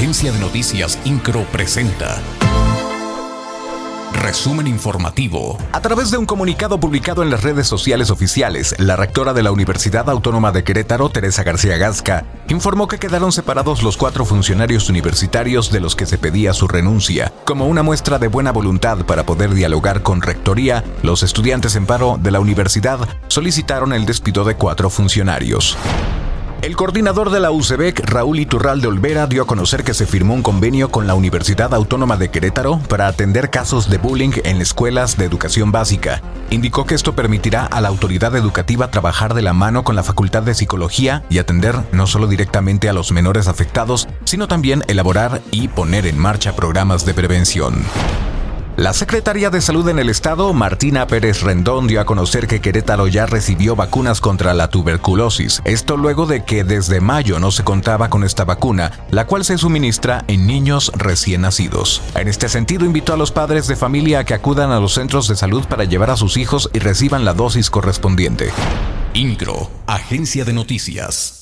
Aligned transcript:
Agencia 0.00 0.32
de 0.32 0.38
Noticias 0.38 0.98
Incro 1.04 1.44
presenta. 1.52 2.22
Resumen 4.14 4.66
informativo. 4.66 5.58
A 5.72 5.82
través 5.82 6.10
de 6.10 6.16
un 6.16 6.24
comunicado 6.24 6.80
publicado 6.80 7.22
en 7.22 7.28
las 7.28 7.42
redes 7.42 7.66
sociales 7.66 8.08
oficiales, 8.08 8.74
la 8.78 8.96
rectora 8.96 9.34
de 9.34 9.42
la 9.42 9.52
Universidad 9.52 10.08
Autónoma 10.08 10.52
de 10.52 10.64
Querétaro, 10.64 11.10
Teresa 11.10 11.42
García 11.42 11.76
Gasca, 11.76 12.24
informó 12.48 12.88
que 12.88 12.98
quedaron 12.98 13.30
separados 13.30 13.82
los 13.82 13.98
cuatro 13.98 14.24
funcionarios 14.24 14.88
universitarios 14.88 15.70
de 15.70 15.80
los 15.80 15.94
que 15.94 16.06
se 16.06 16.16
pedía 16.16 16.54
su 16.54 16.66
renuncia. 16.66 17.30
Como 17.44 17.66
una 17.66 17.82
muestra 17.82 18.18
de 18.18 18.28
buena 18.28 18.52
voluntad 18.52 19.04
para 19.04 19.26
poder 19.26 19.52
dialogar 19.52 20.02
con 20.02 20.22
rectoría, 20.22 20.82
los 21.02 21.22
estudiantes 21.22 21.76
en 21.76 21.84
paro 21.84 22.18
de 22.18 22.30
la 22.30 22.40
universidad 22.40 23.06
solicitaron 23.28 23.92
el 23.92 24.06
despido 24.06 24.44
de 24.44 24.54
cuatro 24.54 24.88
funcionarios. 24.88 25.76
El 26.62 26.76
coordinador 26.76 27.30
de 27.30 27.40
la 27.40 27.50
UCEBEC, 27.52 28.00
Raúl 28.04 28.38
Iturral 28.38 28.82
de 28.82 28.88
Olvera, 28.88 29.26
dio 29.26 29.44
a 29.44 29.46
conocer 29.46 29.82
que 29.82 29.94
se 29.94 30.04
firmó 30.04 30.34
un 30.34 30.42
convenio 30.42 30.90
con 30.90 31.06
la 31.06 31.14
Universidad 31.14 31.72
Autónoma 31.72 32.18
de 32.18 32.30
Querétaro 32.30 32.78
para 32.80 33.08
atender 33.08 33.48
casos 33.48 33.88
de 33.88 33.96
bullying 33.96 34.32
en 34.44 34.60
escuelas 34.60 35.16
de 35.16 35.24
educación 35.24 35.72
básica. 35.72 36.20
Indicó 36.50 36.84
que 36.84 36.94
esto 36.94 37.14
permitirá 37.16 37.64
a 37.64 37.80
la 37.80 37.88
autoridad 37.88 38.36
educativa 38.36 38.90
trabajar 38.90 39.32
de 39.32 39.40
la 39.40 39.54
mano 39.54 39.84
con 39.84 39.96
la 39.96 40.02
Facultad 40.02 40.42
de 40.42 40.52
Psicología 40.52 41.24
y 41.30 41.38
atender 41.38 41.76
no 41.92 42.06
solo 42.06 42.26
directamente 42.26 42.90
a 42.90 42.92
los 42.92 43.10
menores 43.10 43.48
afectados, 43.48 44.06
sino 44.24 44.46
también 44.46 44.84
elaborar 44.86 45.40
y 45.50 45.68
poner 45.68 46.06
en 46.06 46.18
marcha 46.18 46.54
programas 46.54 47.06
de 47.06 47.14
prevención. 47.14 47.82
La 48.80 48.94
secretaria 48.94 49.50
de 49.50 49.60
Salud 49.60 49.86
en 49.90 49.98
el 49.98 50.08
Estado, 50.08 50.54
Martina 50.54 51.06
Pérez 51.06 51.42
Rendón, 51.42 51.86
dio 51.86 52.00
a 52.00 52.06
conocer 52.06 52.46
que 52.46 52.62
Querétaro 52.62 53.08
ya 53.08 53.26
recibió 53.26 53.76
vacunas 53.76 54.22
contra 54.22 54.54
la 54.54 54.70
tuberculosis. 54.70 55.60
Esto 55.66 55.98
luego 55.98 56.24
de 56.24 56.44
que 56.44 56.64
desde 56.64 57.02
mayo 57.02 57.38
no 57.40 57.50
se 57.50 57.62
contaba 57.62 58.08
con 58.08 58.24
esta 58.24 58.46
vacuna, 58.46 58.90
la 59.10 59.26
cual 59.26 59.44
se 59.44 59.58
suministra 59.58 60.24
en 60.28 60.46
niños 60.46 60.92
recién 60.96 61.42
nacidos. 61.42 62.00
En 62.14 62.26
este 62.26 62.48
sentido, 62.48 62.86
invitó 62.86 63.12
a 63.12 63.18
los 63.18 63.32
padres 63.32 63.66
de 63.66 63.76
familia 63.76 64.20
a 64.20 64.24
que 64.24 64.32
acudan 64.32 64.70
a 64.70 64.80
los 64.80 64.94
centros 64.94 65.28
de 65.28 65.36
salud 65.36 65.66
para 65.66 65.84
llevar 65.84 66.08
a 66.08 66.16
sus 66.16 66.38
hijos 66.38 66.70
y 66.72 66.78
reciban 66.78 67.26
la 67.26 67.34
dosis 67.34 67.68
correspondiente. 67.68 68.50
INCRO, 69.12 69.70
Agencia 69.88 70.46
de 70.46 70.54
Noticias. 70.54 71.39